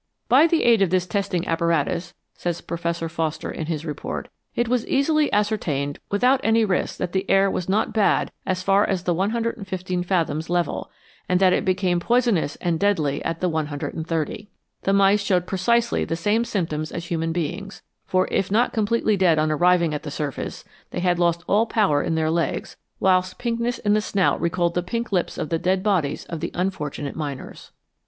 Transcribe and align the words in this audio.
"By 0.37 0.47
the 0.47 0.63
aid 0.63 0.81
of 0.81 0.89
this 0.89 1.05
testing 1.05 1.47
apparatus,"" 1.47 2.15
says 2.33 2.61
Professor 2.61 3.07
Foster 3.07 3.51
in 3.51 3.67
his 3.67 3.85
Report," 3.85 4.29
it 4.55 4.67
was 4.67 4.87
easily 4.87 5.31
ascertained 5.31 5.99
without 6.09 6.41
any 6.43 6.65
risk 6.65 6.97
that 6.97 7.11
the 7.11 7.29
air 7.29 7.51
was 7.51 7.69
not 7.69 7.93
bad 7.93 8.31
as 8.43 8.63
far 8.63 8.83
as 8.83 9.03
the 9.03 9.13
115 9.13 10.01
fathoms 10.01 10.49
level, 10.49 10.89
and 11.29 11.39
that 11.39 11.53
it 11.53 11.63
became 11.63 11.99
poisonous 11.99 12.55
and 12.55 12.79
deadly 12.79 13.23
at 13.23 13.41
the 13.41 13.47
130. 13.47 14.49
The 14.81 14.91
mice 14.91 15.23
showed 15.23 15.45
precisely 15.45 16.03
the 16.03 16.15
same 16.15 16.45
symptoms 16.45 16.91
as 16.91 17.05
human 17.05 17.31
beings; 17.31 17.83
for, 18.07 18.27
if 18.31 18.49
not 18.49 18.73
completely 18.73 19.15
dead 19.15 19.37
on 19.37 19.51
arriving 19.51 19.93
at 19.93 20.01
the 20.01 20.09
surface, 20.09 20.63
they 20.89 21.01
had 21.01 21.19
lost 21.19 21.43
all 21.45 21.67
power 21.67 22.01
in 22.01 22.15
their 22.15 22.31
legs, 22.31 22.75
whilst 22.99 23.37
pinkness 23.37 23.77
in 23.77 23.93
the 23.93 24.01
snout 24.01 24.41
recalled 24.41 24.73
the 24.73 24.81
pink 24.81 25.11
lips 25.11 25.37
of 25.37 25.49
the 25.49 25.59
dead 25.59 25.83
bodies 25.83 26.25
of 26.25 26.39
the 26.39 26.49
unfortunate 26.55 27.15
miners."" 27.15 27.71